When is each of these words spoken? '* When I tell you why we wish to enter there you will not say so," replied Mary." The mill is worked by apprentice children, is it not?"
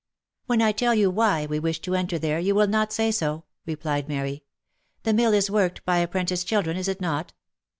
'* 0.25 0.45
When 0.47 0.63
I 0.63 0.71
tell 0.71 0.95
you 0.95 1.11
why 1.11 1.45
we 1.45 1.59
wish 1.59 1.79
to 1.81 1.93
enter 1.93 2.17
there 2.17 2.39
you 2.39 2.55
will 2.55 2.65
not 2.65 2.91
say 2.91 3.11
so," 3.11 3.43
replied 3.67 4.09
Mary." 4.09 4.43
The 5.03 5.13
mill 5.13 5.31
is 5.31 5.51
worked 5.51 5.85
by 5.85 5.99
apprentice 5.99 6.43
children, 6.43 6.75
is 6.75 6.87
it 6.87 7.01
not?" 7.01 7.33